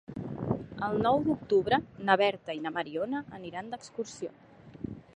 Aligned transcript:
El 0.87 0.97
nou 1.07 1.21
d'octubre 1.27 1.79
na 2.09 2.17
Berta 2.23 2.57
i 2.61 2.65
na 2.65 2.75
Mariona 2.81 3.23
aniran 3.41 3.73
d'excursió. 3.75 4.37